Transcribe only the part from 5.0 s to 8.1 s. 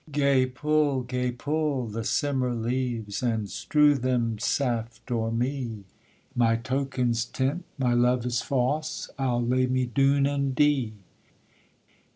o'er me; My token's tint, my